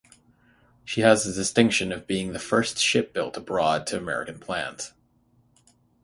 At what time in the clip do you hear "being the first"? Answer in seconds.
2.07-2.79